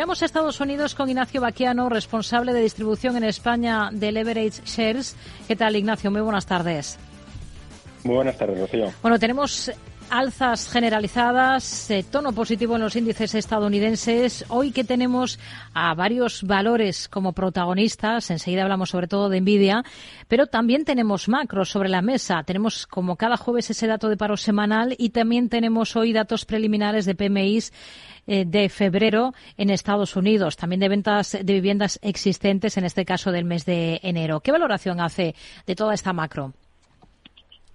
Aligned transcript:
Vamos 0.00 0.22
a 0.22 0.26
Estados 0.26 0.60
Unidos 0.60 0.94
con 0.94 1.08
Ignacio 1.08 1.40
Baquiano, 1.40 1.88
responsable 1.88 2.52
de 2.52 2.60
distribución 2.60 3.16
en 3.16 3.24
España 3.24 3.90
de 3.90 4.12
Leverage 4.12 4.62
Shares. 4.64 5.16
¿Qué 5.48 5.56
tal, 5.56 5.74
Ignacio? 5.74 6.08
Muy 6.12 6.20
buenas 6.20 6.46
tardes. 6.46 6.96
Muy 8.04 8.14
buenas 8.14 8.38
tardes, 8.38 8.60
Rocío. 8.60 8.92
Bueno, 9.02 9.18
tenemos 9.18 9.72
alzas 10.10 10.68
generalizadas, 10.68 11.90
eh, 11.90 12.04
tono 12.08 12.32
positivo 12.32 12.76
en 12.76 12.82
los 12.82 12.96
índices 12.96 13.34
estadounidenses. 13.34 14.44
Hoy 14.48 14.72
que 14.72 14.84
tenemos 14.84 15.38
a 15.74 15.94
varios 15.94 16.42
valores 16.42 17.08
como 17.08 17.32
protagonistas, 17.32 18.30
enseguida 18.30 18.62
hablamos 18.62 18.90
sobre 18.90 19.08
todo 19.08 19.28
de 19.28 19.40
Nvidia, 19.40 19.84
pero 20.28 20.46
también 20.46 20.84
tenemos 20.84 21.28
macros 21.28 21.70
sobre 21.70 21.88
la 21.88 22.02
mesa. 22.02 22.42
Tenemos 22.44 22.86
como 22.86 23.16
cada 23.16 23.36
jueves 23.36 23.70
ese 23.70 23.86
dato 23.86 24.08
de 24.08 24.16
paro 24.16 24.36
semanal 24.36 24.94
y 24.98 25.10
también 25.10 25.48
tenemos 25.48 25.96
hoy 25.96 26.12
datos 26.12 26.44
preliminares 26.44 27.04
de 27.04 27.14
PMIs 27.14 27.72
eh, 28.26 28.44
de 28.46 28.68
febrero 28.68 29.34
en 29.56 29.70
Estados 29.70 30.16
Unidos, 30.16 30.56
también 30.56 30.80
de 30.80 30.88
ventas 30.88 31.32
de 31.32 31.52
viviendas 31.52 31.98
existentes, 32.02 32.76
en 32.76 32.84
este 32.84 33.04
caso 33.04 33.32
del 33.32 33.44
mes 33.44 33.64
de 33.64 34.00
enero. 34.02 34.40
¿Qué 34.40 34.52
valoración 34.52 35.00
hace 35.00 35.34
de 35.66 35.74
toda 35.74 35.94
esta 35.94 36.12
macro? 36.12 36.52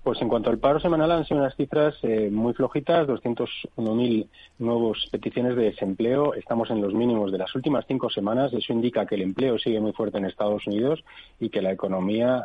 Pues 0.03 0.21
en 0.21 0.27
cuanto 0.27 0.49
al 0.49 0.57
paro 0.57 0.81
semanal 0.81 1.11
han 1.11 1.25
sido 1.25 1.39
unas 1.39 1.55
cifras 1.55 1.95
eh, 2.03 2.29
muy 2.29 2.53
flojitas, 2.53 3.07
201.000 3.07 4.27
nuevos 4.59 5.07
peticiones 5.09 5.55
de 5.55 5.63
desempleo. 5.63 6.33
Estamos 6.33 6.69
en 6.71 6.81
los 6.81 6.93
mínimos 6.93 7.31
de 7.31 7.37
las 7.37 7.55
últimas 7.55 7.85
cinco 7.87 8.09
semanas. 8.09 8.51
Eso 8.51 8.73
indica 8.73 9.05
que 9.05 9.15
el 9.15 9.21
empleo 9.21 9.57
sigue 9.57 9.79
muy 9.79 9.93
fuerte 9.93 10.17
en 10.17 10.25
Estados 10.25 10.67
Unidos 10.67 11.05
y 11.39 11.47
que 11.47 11.61
la 11.61 11.71
economía 11.71 12.43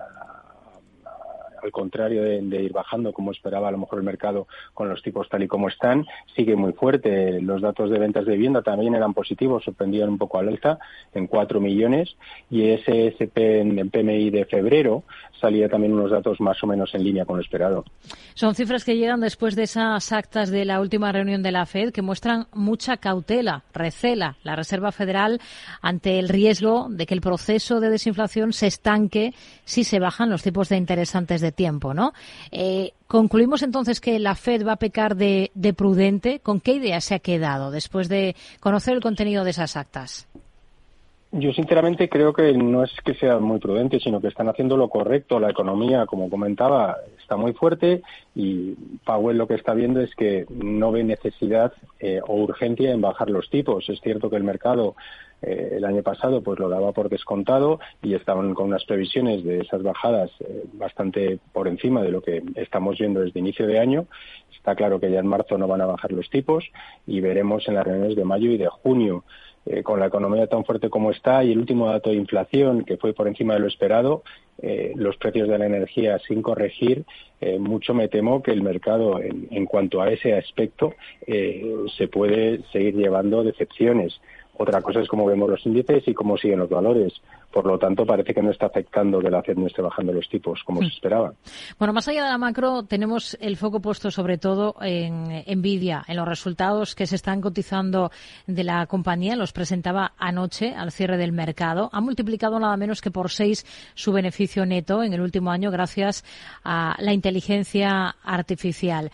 al 1.62 1.70
contrario 1.70 2.22
de, 2.22 2.62
ir 2.62 2.72
bajando 2.72 3.12
como 3.12 3.32
esperaba 3.32 3.68
a 3.68 3.72
lo 3.72 3.78
mejor 3.78 3.98
el 3.98 4.04
mercado 4.04 4.46
con 4.74 4.88
los 4.88 5.02
tipos 5.02 5.28
tal 5.28 5.42
y 5.42 5.48
como 5.48 5.68
están, 5.68 6.06
sigue 6.34 6.56
muy 6.56 6.72
fuerte. 6.72 7.40
Los 7.40 7.62
datos 7.62 7.90
de 7.90 7.98
ventas 7.98 8.26
de 8.26 8.32
vivienda 8.32 8.62
también 8.62 8.94
eran 8.94 9.14
positivos, 9.14 9.64
sorprendían 9.64 10.08
un 10.08 10.18
poco 10.18 10.38
al 10.38 10.48
alza 10.48 10.78
en 11.14 11.26
4 11.26 11.60
millones 11.60 12.16
y 12.50 12.68
ese 12.68 13.08
SP 13.14 13.60
en 13.60 13.90
PMI 13.90 14.30
de 14.30 14.44
febrero 14.44 15.04
salía 15.40 15.68
también 15.68 15.92
unos 15.92 16.10
datos 16.10 16.40
más 16.40 16.62
o 16.62 16.66
menos 16.66 16.94
en 16.94 17.04
línea 17.04 17.24
con 17.24 17.36
lo 17.36 17.42
esperado. 17.42 17.84
Son 18.34 18.54
cifras 18.54 18.84
que 18.84 18.96
llegan 18.96 19.20
después 19.20 19.56
de 19.56 19.64
esas 19.64 20.12
actas 20.12 20.50
de 20.50 20.64
la 20.64 20.80
última 20.80 21.12
reunión 21.12 21.42
de 21.42 21.52
la 21.52 21.66
Fed 21.66 21.92
que 21.92 22.02
muestran 22.02 22.46
mucha 22.52 22.96
cautela, 22.96 23.64
recela 23.72 24.36
la 24.42 24.56
Reserva 24.56 24.92
Federal 24.92 25.40
ante 25.80 26.18
el 26.18 26.28
riesgo 26.28 26.88
de 26.90 27.06
que 27.06 27.14
el 27.14 27.20
proceso 27.20 27.80
de 27.80 27.90
desinflación 27.90 28.52
se 28.52 28.66
estanque 28.66 29.34
si 29.64 29.84
se 29.84 29.98
bajan 29.98 30.30
los 30.30 30.42
tipos 30.42 30.68
de 30.68 30.76
interés 30.76 31.14
antes 31.14 31.40
de 31.40 31.47
tiempo, 31.52 31.94
¿no? 31.94 32.12
Eh, 32.50 32.92
concluimos 33.06 33.62
entonces 33.62 34.00
que 34.00 34.18
la 34.18 34.34
Fed 34.34 34.66
va 34.66 34.72
a 34.72 34.76
pecar 34.76 35.16
de, 35.16 35.50
de 35.54 35.72
prudente. 35.72 36.40
¿Con 36.40 36.60
qué 36.60 36.72
idea 36.72 37.00
se 37.00 37.14
ha 37.14 37.18
quedado 37.18 37.70
después 37.70 38.08
de 38.08 38.36
conocer 38.60 38.94
el 38.94 39.00
contenido 39.00 39.44
de 39.44 39.50
esas 39.50 39.76
actas? 39.76 40.28
Yo 41.30 41.52
sinceramente 41.52 42.08
creo 42.08 42.32
que 42.32 42.54
no 42.54 42.84
es 42.84 42.90
que 43.04 43.14
sea 43.14 43.38
muy 43.38 43.58
prudente, 43.58 44.00
sino 44.00 44.20
que 44.20 44.28
están 44.28 44.48
haciendo 44.48 44.78
lo 44.78 44.88
correcto. 44.88 45.38
La 45.38 45.50
economía, 45.50 46.06
como 46.06 46.30
comentaba, 46.30 46.96
está 47.28 47.36
muy 47.36 47.52
fuerte 47.52 48.00
y 48.34 48.72
Powell 49.04 49.36
lo 49.36 49.46
que 49.46 49.54
está 49.54 49.74
viendo 49.74 50.00
es 50.00 50.14
que 50.14 50.46
no 50.48 50.90
ve 50.92 51.04
necesidad 51.04 51.74
eh, 52.00 52.22
o 52.26 52.36
urgencia 52.36 52.90
en 52.90 53.02
bajar 53.02 53.28
los 53.28 53.50
tipos. 53.50 53.86
Es 53.90 54.00
cierto 54.00 54.30
que 54.30 54.36
el 54.36 54.44
mercado 54.44 54.96
eh, 55.42 55.74
el 55.76 55.84
año 55.84 56.02
pasado 56.02 56.42
pues 56.42 56.58
lo 56.58 56.70
daba 56.70 56.92
por 56.92 57.10
descontado 57.10 57.80
y 58.02 58.14
estaban 58.14 58.54
con 58.54 58.68
unas 58.68 58.86
previsiones 58.86 59.44
de 59.44 59.60
esas 59.60 59.82
bajadas 59.82 60.30
eh, 60.40 60.64
bastante 60.72 61.38
por 61.52 61.68
encima 61.68 62.00
de 62.00 62.12
lo 62.12 62.22
que 62.22 62.42
estamos 62.54 62.96
viendo 62.96 63.20
desde 63.20 63.40
inicio 63.40 63.66
de 63.66 63.78
año. 63.78 64.06
Está 64.56 64.74
claro 64.74 64.98
que 64.98 65.10
ya 65.10 65.20
en 65.20 65.26
marzo 65.26 65.58
no 65.58 65.68
van 65.68 65.82
a 65.82 65.86
bajar 65.86 66.12
los 66.12 66.30
tipos 66.30 66.64
y 67.06 67.20
veremos 67.20 67.68
en 67.68 67.74
las 67.74 67.86
reuniones 67.86 68.16
de 68.16 68.24
mayo 68.24 68.50
y 68.50 68.56
de 68.56 68.68
junio 68.68 69.24
eh, 69.66 69.82
con 69.82 70.00
la 70.00 70.06
economía 70.06 70.46
tan 70.46 70.64
fuerte 70.64 70.88
como 70.88 71.10
está 71.10 71.44
y 71.44 71.52
el 71.52 71.58
último 71.58 71.88
dato 71.88 72.10
de 72.10 72.16
inflación 72.16 72.84
que 72.84 72.96
fue 72.96 73.12
por 73.12 73.28
encima 73.28 73.54
de 73.54 73.60
lo 73.60 73.66
esperado, 73.66 74.22
eh, 74.62 74.92
los 74.96 75.16
precios 75.16 75.48
de 75.48 75.58
la 75.58 75.66
energía 75.66 76.18
sin 76.20 76.42
corregir, 76.42 77.04
eh, 77.40 77.58
mucho 77.58 77.94
me 77.94 78.08
temo 78.08 78.42
que 78.42 78.50
el 78.50 78.62
mercado 78.62 79.20
en, 79.20 79.66
cuanto 79.66 80.00
a 80.00 80.10
ese 80.10 80.34
aspecto 80.34 80.94
se 81.26 82.08
puede 82.08 82.62
seguir 82.72 82.96
llevando 82.96 83.44
decepciones. 83.44 84.20
Otra 84.58 84.82
cosa 84.82 85.00
es 85.00 85.08
cómo 85.08 85.24
vemos 85.24 85.48
los 85.48 85.64
índices 85.64 86.02
y 86.06 86.14
cómo 86.14 86.36
siguen 86.36 86.58
los 86.58 86.68
valores. 86.68 87.12
Por 87.52 87.64
lo 87.64 87.78
tanto, 87.78 88.04
parece 88.04 88.34
que 88.34 88.42
no 88.42 88.50
está 88.50 88.66
afectando 88.66 89.20
que 89.20 89.30
la 89.30 89.42
FED 89.42 89.56
no 89.56 89.68
esté 89.68 89.80
bajando 89.80 90.12
los 90.12 90.28
tipos 90.28 90.62
como 90.64 90.80
se 90.80 90.86
hmm. 90.86 90.90
esperaba. 90.90 91.32
Bueno, 91.78 91.94
más 91.94 92.08
allá 92.08 92.24
de 92.24 92.30
la 92.30 92.38
macro, 92.38 92.82
tenemos 92.82 93.38
el 93.40 93.56
foco 93.56 93.80
puesto 93.80 94.10
sobre 94.10 94.36
todo 94.36 94.74
en 94.80 95.44
Nvidia, 95.46 96.04
en 96.08 96.16
los 96.16 96.26
resultados 96.26 96.96
que 96.96 97.06
se 97.06 97.14
están 97.14 97.40
cotizando 97.40 98.10
de 98.48 98.64
la 98.64 98.86
compañía. 98.86 99.36
Los 99.36 99.52
presentaba 99.52 100.12
anoche 100.18 100.74
al 100.74 100.90
cierre 100.90 101.16
del 101.16 101.32
mercado. 101.32 101.88
Ha 101.92 102.00
multiplicado 102.00 102.58
nada 102.58 102.76
menos 102.76 103.00
que 103.00 103.12
por 103.12 103.30
seis 103.30 103.64
su 103.94 104.12
beneficio 104.12 104.66
neto 104.66 105.04
en 105.04 105.12
el 105.12 105.20
último 105.20 105.52
año 105.52 105.70
gracias 105.70 106.24
a 106.64 106.96
la 106.98 107.12
inteligencia 107.12 108.16
artificial. 108.24 109.12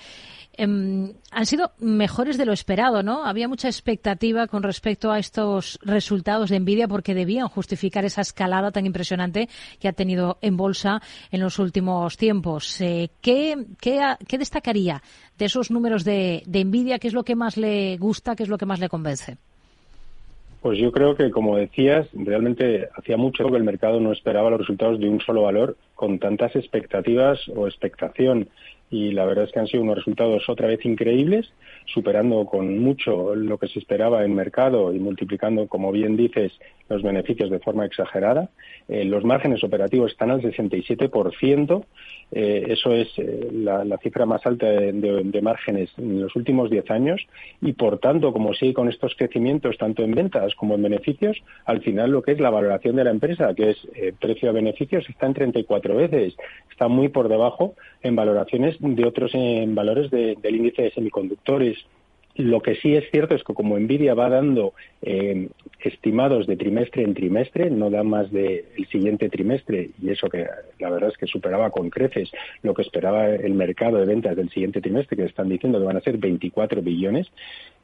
Han 1.37 1.47
sido 1.47 1.73
mejores 1.81 2.39
de 2.39 2.47
lo 2.47 2.53
esperado, 2.53 3.03
¿no? 3.03 3.25
Había 3.25 3.49
mucha 3.49 3.67
expectativa 3.67 4.47
con 4.47 4.63
respecto 4.63 5.11
a 5.11 5.19
estos 5.19 5.81
resultados 5.83 6.49
de 6.49 6.61
Nvidia 6.61 6.87
porque 6.87 7.13
debían 7.13 7.49
justificar 7.49 8.05
esa 8.05 8.21
escalada 8.21 8.71
tan 8.71 8.87
impresionante 8.87 9.49
que 9.81 9.89
ha 9.89 9.93
tenido 9.93 10.39
en 10.43 10.57
bolsa 10.57 11.03
en 11.33 11.41
los 11.41 11.59
últimos 11.59 12.17
tiempos. 12.17 12.81
Eh, 12.81 13.11
¿qué, 13.21 13.57
destacaría 14.39 15.03
de 15.37 15.45
esos 15.47 15.73
números 15.73 16.05
de, 16.05 16.45
de 16.47 16.65
Nvidia? 16.65 17.01
¿Qué 17.01 17.09
es 17.09 17.15
lo 17.15 17.25
que 17.25 17.35
más 17.35 17.57
le 17.57 17.97
gusta? 17.97 18.37
¿Qué 18.37 18.45
es 18.45 18.49
lo 18.49 18.57
que 18.57 18.67
más 18.67 18.79
le 18.79 18.89
convence? 18.89 19.37
Pues 20.65 20.79
yo 20.79 20.93
creo 20.93 21.15
que, 21.15 21.31
como 21.31 21.57
decías, 21.57 22.07
realmente 22.15 22.89
hacía 22.97 23.17
mucho 23.17 23.49
que 23.49 23.57
el 23.57 23.65
mercado 23.65 24.01
no 24.01 24.13
esperaba 24.13 24.49
los 24.51 24.61
resultados 24.61 24.99
de 24.99 25.09
un 25.09 25.21
solo 25.21 25.43
valor 25.43 25.77
con 25.95 26.19
tantas 26.19 26.57
expectativas 26.57 27.39
o 27.55 27.67
expectación 27.67 28.49
y 28.95 29.11
la 29.11 29.25
verdad 29.25 29.45
es 29.45 29.51
que 29.51 29.59
han 29.59 29.67
sido 29.67 29.83
unos 29.83 29.97
resultados 29.97 30.49
otra 30.49 30.69
vez 30.69 30.85
increíbles, 30.85 31.53
superando 31.85 32.47
con 32.47 32.79
mucho 32.79 33.35
lo 33.35 33.59
que 33.59 33.67
se 33.67 33.81
esperaba 33.81 34.25
en 34.25 34.37
mercado 34.37 34.95
y 34.95 35.01
multiplicando, 35.01 35.67
como 35.67 35.91
bien 35.91 36.17
dices, 36.17 36.53
los 36.89 37.03
beneficios 37.03 37.51
de 37.51 37.59
forma 37.59 37.87
exagerada. 37.87 38.51
Eh, 38.89 39.05
los 39.05 39.25
márgenes 39.25 39.65
operativos 39.65 40.13
están 40.13 40.31
al 40.31 40.43
67%, 40.43 41.85
eh, 42.33 42.67
eso 42.69 42.93
es 42.93 43.09
eh, 43.19 43.49
la, 43.53 43.99
cifra 43.99 44.27
más 44.27 44.45
alta 44.45 44.67
de, 44.67 45.41
márgenes 45.43 45.91
en 45.99 46.23
los 46.23 46.35
últimos 46.37 46.71
10 46.71 46.91
años. 46.91 47.27
Y, 47.61 47.73
por 47.73 47.99
tanto, 47.99 48.33
como 48.33 48.55
sigue 48.55 48.75
con 48.75 48.89
estos 48.89 49.15
crecimientos 49.15 49.79
tanto 49.79 50.03
en 50.03 50.13
ventas 50.13 50.55
como 50.55 50.75
en 50.75 50.83
beneficios, 50.83 51.43
al 51.65 51.81
final 51.81 52.11
lo 52.11 52.23
que 52.23 52.33
es 52.33 52.41
la 52.41 52.51
valoración 52.51 52.97
de 52.97 53.05
la 53.05 53.11
empresa, 53.11 53.55
que 53.55 53.71
es 53.71 53.89
precio 54.21 54.51
a 54.51 54.53
beneficios, 54.53 55.09
está 55.09 55.27
en 55.27 55.35
34 55.35 55.97
veces, 55.97 56.37
está 56.71 56.89
muy 56.89 57.09
por 57.09 57.29
debajo 57.29 57.75
en 58.03 58.17
valoraciones 58.17 58.77
de 58.79 59.07
otros 59.07 59.35
en 59.35 59.75
valores 59.75 60.11
del 60.11 60.57
índice 60.57 60.83
de 60.83 60.91
semiconductores 60.93 61.79
lo 62.37 62.61
que 62.61 62.75
sí 62.77 62.95
es 62.97 63.05
cierto 63.11 63.35
es 63.35 63.45
que 63.45 63.55
como 63.55 63.79
Nvidia 63.79 64.15
va 64.15 64.29
dando 64.29 64.75
eh, 65.03 65.49
estimados 65.81 66.47
de 66.47 66.57
trimestre 66.57 67.05
en 67.05 67.15
trimestre, 67.15 67.71
no 67.71 67.91
da 67.91 68.03
más 68.03 68.33
del 68.33 68.65
siguiente 68.91 69.29
trimestre, 69.29 69.91
y 70.03 70.11
eso 70.11 70.29
que 70.29 70.47
la 70.81 70.91
verdad 70.91 71.11
es 71.11 71.17
que 71.17 71.27
superaba 71.27 71.71
con 71.71 71.91
creces 71.91 72.31
lo 72.63 72.75
que 72.75 72.83
esperaba 72.83 73.29
el 73.29 73.55
mercado 73.55 73.99
de 73.99 74.07
ventas 74.07 74.37
del 74.37 74.51
siguiente 74.51 74.81
trimestre, 74.81 75.17
que 75.17 75.25
están 75.25 75.49
diciendo 75.49 75.79
que 75.79 75.85
van 75.85 75.97
a 75.97 76.01
ser 76.01 76.19
24 76.19 76.83
billones, 76.83 77.29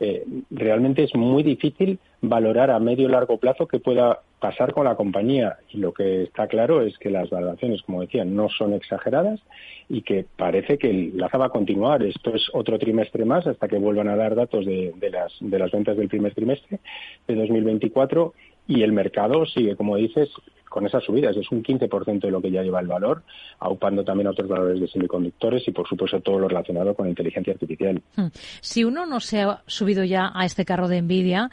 eh, 0.01 0.25
realmente 0.51 1.05
es 1.05 1.15
muy 1.15 1.43
difícil 1.43 1.99
valorar 2.21 2.71
a 2.71 2.81
medio 2.81 3.09
largo 3.09 3.39
plazo 3.39 3.69
qué 3.69 3.79
pueda 3.79 4.21
pasar 4.41 4.73
con 4.73 4.85
la 4.85 4.97
compañía. 4.97 5.59
Y 5.71 5.79
lo 5.79 5.93
que 5.93 6.25
está 6.25 6.49
claro 6.49 6.83
es 6.83 6.99
que 6.99 7.11
las 7.11 7.31
valoraciones, 7.31 7.83
como 7.83 8.01
decía, 8.01 8.25
no 8.25 8.49
son 8.49 8.73
exageradas 8.73 9.41
y 9.89 10.03
que 10.03 10.25
parece 10.37 10.79
que 10.79 11.13
la 11.15 11.29
va 11.29 11.47
a 11.47 11.51
continuar. 11.51 12.03
Esto 12.03 12.35
es 12.35 12.49
otro 12.53 12.79
trimestre 12.79 13.25
más 13.25 13.47
hasta 13.47 13.69
que 13.69 13.79
vuelvan 13.79 14.09
a 14.09 14.17
dar 14.17 14.35
datos 14.35 14.65
de, 14.65 14.93
las, 15.13 15.33
de 15.41 15.59
las 15.59 15.71
ventas 15.71 15.97
del 15.97 16.09
primer 16.09 16.35
trimestre 16.35 16.81
de 17.29 17.35
2024 17.35 18.33
y 18.67 18.83
el 18.83 18.93
mercado 18.93 19.45
sigue, 19.47 19.77
como 19.77 19.97
dices, 19.97 20.31
con 20.69 20.87
esas 20.87 21.03
subidas. 21.05 21.37
Es 21.37 21.51
un 21.51 21.63
15% 21.63 22.21
de 22.21 22.31
lo 22.31 22.41
que 22.41 22.51
ya 22.51 22.63
lleva 22.63 22.81
el 22.81 22.87
valor, 22.87 23.25
aupando 23.59 24.05
también 24.05 24.29
otros 24.29 24.49
valores 24.49 24.81
de 24.81 24.89
semiconductores 24.89 25.67
y, 25.67 25.73
por 25.73 25.89
supuesto, 25.89 26.21
todo 26.21 26.39
lo 26.39 26.49
relacionado 26.49 26.95
con 26.95 27.09
inteligencia 27.09 27.53
artificial. 27.53 28.01
Hmm. 28.17 28.29
Si 28.61 28.85
uno 28.85 29.07
no 29.07 29.21
se 29.21 29.41
ha 29.41 29.63
subido 29.67 30.05
ya 30.05 30.31
a 30.33 30.45
este 30.45 30.65
carro 30.65 30.87
de 30.87 31.03
Nvidia, 31.03 31.51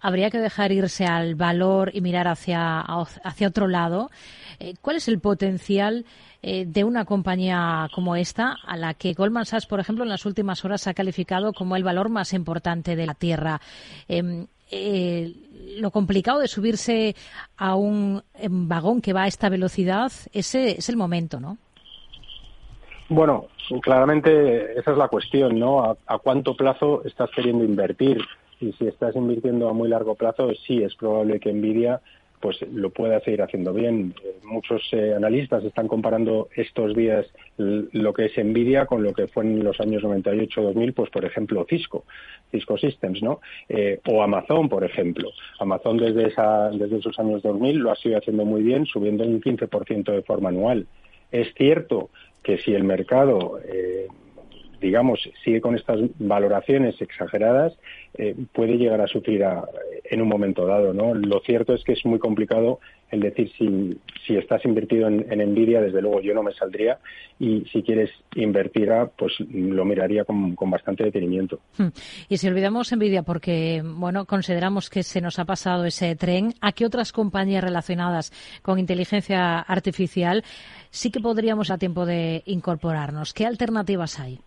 habría 0.00 0.30
que 0.30 0.38
dejar 0.38 0.72
irse 0.72 1.04
al 1.06 1.34
valor 1.34 1.90
y 1.94 2.00
mirar 2.00 2.28
hacia, 2.28 2.80
hacia 2.80 3.48
otro 3.48 3.68
lado. 3.68 4.10
Eh, 4.58 4.74
¿Cuál 4.80 4.96
es 4.96 5.08
el 5.08 5.20
potencial 5.20 6.04
eh, 6.42 6.64
de 6.66 6.84
una 6.84 7.04
compañía 7.04 7.88
como 7.94 8.16
esta, 8.16 8.56
a 8.64 8.76
la 8.76 8.94
que 8.94 9.14
Goldman 9.14 9.46
Sachs, 9.46 9.66
por 9.66 9.80
ejemplo, 9.80 10.04
en 10.04 10.10
las 10.10 10.26
últimas 10.26 10.64
horas 10.64 10.86
ha 10.86 10.94
calificado 10.94 11.52
como 11.52 11.76
el 11.76 11.84
valor 11.84 12.08
más 12.08 12.32
importante 12.32 12.96
de 12.96 13.06
la 13.06 13.14
Tierra? 13.14 13.60
Em, 14.08 14.46
eh, 14.70 15.34
lo 15.78 15.90
complicado 15.90 16.38
de 16.38 16.48
subirse 16.48 17.14
a 17.56 17.74
un 17.74 18.22
em, 18.34 18.68
vagón 18.68 19.00
que 19.00 19.12
va 19.12 19.24
a 19.24 19.26
esta 19.26 19.48
velocidad, 19.48 20.12
ese 20.32 20.78
es 20.78 20.88
el 20.88 20.96
momento, 20.96 21.40
¿no? 21.40 21.58
Bueno, 23.08 23.46
claramente 23.82 24.78
esa 24.78 24.92
es 24.92 24.96
la 24.96 25.08
cuestión, 25.08 25.58
¿no? 25.58 25.96
¿A, 26.06 26.18
cuánto 26.18 26.56
plazo 26.56 27.02
estás 27.04 27.28
queriendo 27.34 27.64
invertir? 27.64 28.18
Y 28.60 28.72
si 28.72 28.86
estás 28.86 29.16
invirtiendo 29.16 29.68
a 29.68 29.72
muy 29.72 29.88
largo 29.88 30.14
plazo, 30.14 30.52
sí 30.66 30.82
es 30.82 30.94
probable 30.94 31.40
que 31.40 31.52
Nvidia 31.52 32.00
pues 32.40 32.58
lo 32.72 32.90
pueda 32.90 33.20
seguir 33.20 33.42
haciendo 33.42 33.72
bien. 33.74 34.14
Eh, 34.24 34.36
muchos 34.44 34.82
eh, 34.92 35.14
analistas 35.14 35.62
están 35.62 35.88
comparando 35.88 36.48
estos 36.56 36.96
días 36.96 37.26
lo 37.58 38.14
que 38.14 38.26
es 38.26 38.32
Nvidia 38.38 38.86
con 38.86 39.02
lo 39.02 39.12
que 39.12 39.28
fue 39.28 39.44
en 39.44 39.62
los 39.62 39.78
años 39.78 40.02
98-2000, 40.02 40.94
pues 40.94 41.10
por 41.10 41.24
ejemplo 41.26 41.66
Cisco, 41.68 42.04
Cisco 42.50 42.78
Systems, 42.78 43.22
¿no? 43.22 43.40
Eh, 43.68 44.00
o 44.10 44.22
Amazon, 44.22 44.70
por 44.70 44.84
ejemplo. 44.84 45.30
Amazon 45.58 45.98
desde, 45.98 46.28
esa, 46.28 46.70
desde 46.70 46.96
esos 46.96 47.18
años 47.18 47.42
2000 47.42 47.76
lo 47.76 47.90
ha 47.90 47.96
seguido 47.96 48.18
haciendo 48.18 48.46
muy 48.46 48.62
bien, 48.62 48.86
subiendo 48.86 49.24
un 49.24 49.42
15% 49.42 50.10
de 50.10 50.22
forma 50.22 50.48
anual. 50.48 50.86
Es 51.30 51.52
cierto 51.54 52.08
que 52.42 52.56
si 52.56 52.72
el 52.72 52.84
mercado 52.84 53.60
digamos, 54.80 55.20
sigue 55.44 55.60
con 55.60 55.76
estas 55.76 56.00
valoraciones 56.18 57.00
exageradas, 57.00 57.72
eh, 58.18 58.34
puede 58.52 58.76
llegar 58.76 59.00
a 59.00 59.06
sufrir 59.06 59.44
en 60.04 60.22
un 60.22 60.28
momento 60.28 60.66
dado, 60.66 60.92
¿no? 60.92 61.14
Lo 61.14 61.40
cierto 61.40 61.74
es 61.74 61.84
que 61.84 61.92
es 61.92 62.04
muy 62.04 62.18
complicado 62.18 62.80
el 63.10 63.20
decir 63.20 63.50
si, 63.58 63.98
si 64.26 64.36
estás 64.36 64.64
invertido 64.64 65.08
en, 65.08 65.26
en 65.30 65.52
Nvidia, 65.52 65.80
desde 65.80 66.00
luego 66.00 66.20
yo 66.20 66.34
no 66.34 66.42
me 66.42 66.52
saldría 66.52 66.98
y 67.38 67.64
si 67.72 67.82
quieres 67.82 68.10
invertir, 68.34 68.90
pues 69.16 69.32
lo 69.40 69.84
miraría 69.84 70.24
con, 70.24 70.54
con 70.54 70.70
bastante 70.70 71.04
detenimiento. 71.04 71.60
Hmm. 71.76 71.88
Y 72.28 72.38
si 72.38 72.48
olvidamos 72.48 72.92
Nvidia 72.92 73.22
porque, 73.22 73.82
bueno, 73.84 74.24
consideramos 74.24 74.90
que 74.90 75.02
se 75.02 75.20
nos 75.20 75.38
ha 75.38 75.44
pasado 75.44 75.84
ese 75.84 76.16
tren, 76.16 76.54
¿a 76.60 76.72
qué 76.72 76.86
otras 76.86 77.12
compañías 77.12 77.62
relacionadas 77.64 78.32
con 78.62 78.78
inteligencia 78.78 79.58
artificial 79.58 80.44
sí 80.90 81.10
que 81.10 81.20
podríamos 81.20 81.70
a 81.70 81.78
tiempo 81.78 82.06
de 82.06 82.42
incorporarnos? 82.46 83.34
¿Qué 83.34 83.46
alternativas 83.46 84.18
hay? 84.18 84.40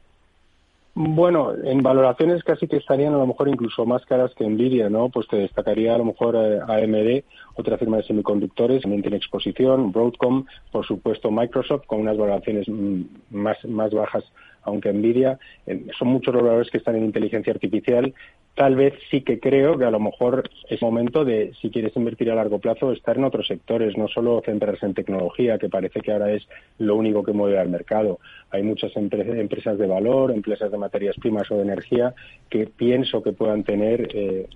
Bueno, 0.96 1.56
en 1.64 1.82
valoraciones 1.82 2.44
casi 2.44 2.68
que 2.68 2.78
estarían 2.78 3.16
a 3.16 3.18
lo 3.18 3.26
mejor 3.26 3.50
incluso 3.50 3.84
más 3.84 4.06
caras 4.06 4.32
que 4.36 4.48
Nvidia, 4.48 4.90
¿no? 4.90 5.10
Pues 5.10 5.28
te 5.28 5.38
destacaría 5.38 5.96
a 5.96 5.98
lo 5.98 6.06
mejor 6.06 6.36
eh, 6.36 6.60
AMD, 6.62 7.24
otra 7.56 7.80
firma 7.80 7.98
de 7.98 8.04
semiconductores, 8.04 8.84
también 8.84 9.02
tiene 9.02 9.18
exposición, 9.18 9.92
Broadcom, 9.92 10.46
por 10.72 10.86
supuesto 10.86 11.32
Microsoft, 11.32 11.88
con 11.88 12.02
unas 12.02 12.16
valoraciones 12.16 12.70
mm, 12.70 13.02
más, 13.32 13.58
más 13.66 13.92
bajas 13.92 14.24
aunque 14.64 14.94
Nvidia, 14.94 15.40
eh, 15.66 15.86
son 15.98 16.10
muchos 16.10 16.34
los 16.34 16.44
valores 16.44 16.70
que 16.72 16.78
están 16.78 16.96
en 16.96 17.06
inteligencia 17.06 17.54
artificial. 17.54 18.14
Tal 18.56 18.76
vez 18.76 18.94
sí 19.10 19.22
que 19.22 19.40
creo 19.40 19.80
que 19.80 19.86
a 19.86 19.90
lo 19.90 20.00
mejor 20.00 20.48
es 20.70 20.80
momento 20.82 21.26
de, 21.26 21.54
si 21.60 21.72
quieres 21.72 21.96
invertir 21.96 22.30
a 22.30 22.36
largo 22.36 22.60
plazo, 22.60 22.92
estar 22.92 23.18
en 23.18 23.24
otros 23.24 23.48
sectores, 23.48 23.98
no 23.98 24.08
solo 24.08 24.44
centrarse 24.46 24.86
en 24.86 24.94
tecnología, 24.94 25.58
que 25.58 25.70
parece 25.70 26.02
que 26.02 26.12
ahora 26.12 26.32
es 26.32 26.48
lo 26.78 26.96
único 26.96 27.24
que 27.24 27.34
mueve 27.34 27.58
al 27.58 27.70
mercado. 27.70 28.20
Hay 28.52 28.62
muchas 28.62 28.92
empresas 28.96 29.80
de 29.80 29.88
valor, 29.88 30.32
empresas 30.32 30.72
de 30.72 30.78
materias 30.78 31.16
primas 31.20 31.50
o 31.50 31.56
de 31.56 31.64
energía 31.64 32.14
que 32.48 32.68
pienso 32.68 33.24
que 33.24 33.32
puedan 33.32 33.64
tener 33.64 34.08
eh, 34.14 34.48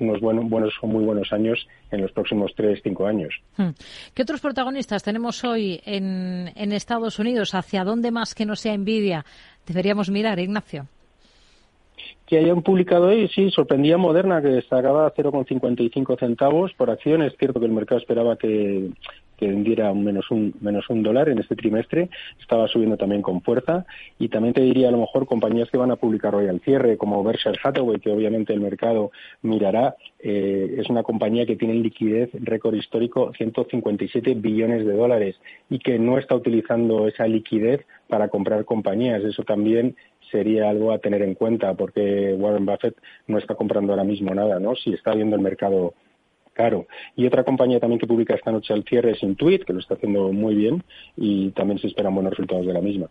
unos 0.00 0.20
buenos, 0.20 0.48
buenos 0.48 0.74
o 0.82 0.88
muy 0.88 1.04
buenos 1.04 1.32
años 1.32 1.68
en 1.92 2.02
los 2.02 2.10
próximos 2.10 2.52
tres, 2.56 2.80
cinco 2.82 3.06
años. 3.06 3.34
Hmm. 3.56 3.70
¿Qué 4.14 4.22
otros 4.22 4.40
protagonistas 4.40 5.04
tenemos 5.04 5.44
hoy 5.44 5.80
en, 5.84 6.50
en 6.56 6.72
Estados 6.72 7.20
Unidos? 7.20 7.54
¿Hacia 7.54 7.84
dónde 7.84 8.10
más 8.10 8.34
que 8.34 8.46
no 8.46 8.56
sea 8.56 8.74
envidia 8.74 9.24
deberíamos 9.64 10.10
mirar, 10.10 10.40
Ignacio? 10.40 10.88
Que 12.26 12.38
hayan 12.38 12.62
publicado 12.62 13.08
hoy, 13.08 13.28
sí, 13.28 13.50
sorprendía 13.50 13.98
Moderna, 13.98 14.40
que 14.40 14.62
sacaba 14.62 15.12
0,55 15.14 16.18
centavos 16.18 16.72
por 16.74 16.90
acción. 16.90 17.22
Es 17.22 17.36
cierto 17.38 17.60
que 17.60 17.66
el 17.66 17.72
mercado 17.72 18.00
esperaba 18.00 18.36
que, 18.36 18.90
vendiera 19.40 19.92
menos 19.92 20.30
un, 20.30 20.54
menos 20.62 20.88
un 20.88 21.02
dólar 21.02 21.28
en 21.28 21.38
este 21.38 21.54
trimestre. 21.54 22.08
Estaba 22.40 22.66
subiendo 22.66 22.96
también 22.96 23.20
con 23.20 23.42
fuerza. 23.42 23.84
Y 24.18 24.28
también 24.28 24.54
te 24.54 24.62
diría, 24.62 24.88
a 24.88 24.90
lo 24.90 24.96
mejor, 24.96 25.26
compañías 25.26 25.70
que 25.70 25.76
van 25.76 25.90
a 25.90 25.96
publicar 25.96 26.34
hoy 26.34 26.48
al 26.48 26.60
cierre, 26.60 26.96
como 26.96 27.22
Berkshire 27.22 27.58
Hathaway, 27.62 28.00
que 28.00 28.10
obviamente 28.10 28.54
el 28.54 28.60
mercado 28.60 29.10
mirará. 29.42 29.96
Eh, 30.18 30.76
es 30.78 30.88
una 30.88 31.02
compañía 31.02 31.44
que 31.44 31.56
tiene 31.56 31.74
liquidez 31.74 32.30
récord 32.32 32.74
histórico 32.74 33.32
157 33.36 34.32
billones 34.32 34.86
de 34.86 34.94
dólares 34.94 35.36
y 35.68 35.78
que 35.78 35.98
no 35.98 36.16
está 36.16 36.34
utilizando 36.34 37.06
esa 37.06 37.26
liquidez 37.26 37.84
para 38.14 38.28
comprar 38.28 38.64
compañías. 38.64 39.24
Eso 39.24 39.42
también 39.42 39.96
sería 40.30 40.70
algo 40.70 40.92
a 40.92 41.00
tener 41.00 41.20
en 41.22 41.34
cuenta 41.34 41.74
porque 41.74 42.32
Warren 42.38 42.64
Buffett 42.64 42.94
no 43.26 43.38
está 43.38 43.56
comprando 43.56 43.92
ahora 43.92 44.04
mismo 44.04 44.32
nada, 44.32 44.60
¿no? 44.60 44.76
Si 44.76 44.92
está 44.92 45.12
viendo 45.16 45.34
el 45.34 45.42
mercado 45.42 45.94
caro. 46.52 46.86
Y 47.16 47.26
otra 47.26 47.42
compañía 47.42 47.80
también 47.80 47.98
que 47.98 48.06
publica 48.06 48.36
esta 48.36 48.52
noche 48.52 48.72
al 48.72 48.84
cierre 48.84 49.10
es 49.10 49.22
Intuit, 49.24 49.64
que 49.64 49.72
lo 49.72 49.80
está 49.80 49.94
haciendo 49.94 50.32
muy 50.32 50.54
bien 50.54 50.84
y 51.16 51.50
también 51.50 51.80
se 51.80 51.88
esperan 51.88 52.14
buenos 52.14 52.30
resultados 52.30 52.64
de 52.64 52.72
la 52.72 52.80
misma. 52.80 53.08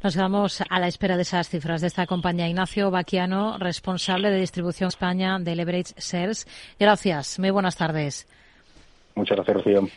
Nos 0.00 0.14
quedamos 0.14 0.62
a 0.70 0.78
la 0.78 0.86
espera 0.86 1.16
de 1.16 1.22
esas 1.22 1.48
cifras 1.48 1.80
de 1.80 1.88
esta 1.88 2.06
compañía. 2.06 2.48
Ignacio 2.48 2.92
Baquiano, 2.92 3.58
responsable 3.58 4.30
de 4.30 4.38
distribución 4.38 4.86
España 4.86 5.36
de 5.40 5.56
Leverage 5.56 5.94
Shares. 5.98 6.46
Gracias. 6.78 7.40
Muy 7.40 7.50
buenas 7.50 7.76
tardes. 7.76 8.28
Muchas 9.16 9.36
gracias, 9.36 9.56
Rocío. 9.56 9.88